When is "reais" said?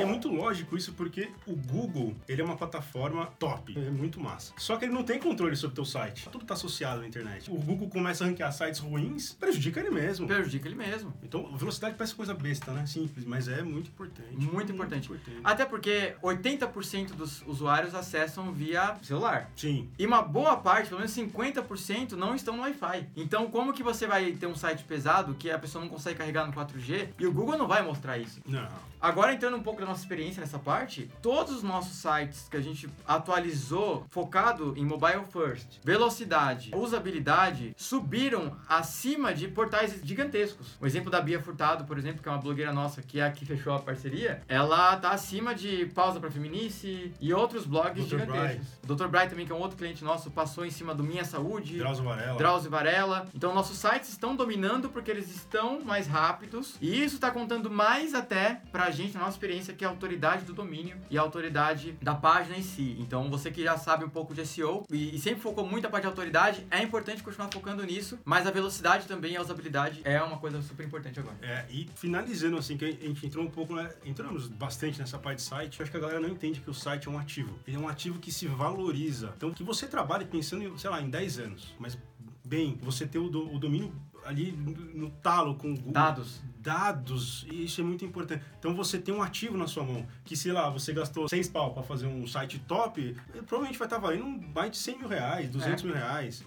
95.08-95.48, 95.96-96.44